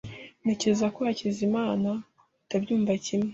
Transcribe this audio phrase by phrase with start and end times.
[0.43, 1.89] Ntekereza ko Hakizimana
[2.43, 3.29] atabyumva kimwe.